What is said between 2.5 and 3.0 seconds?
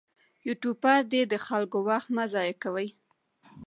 کوي.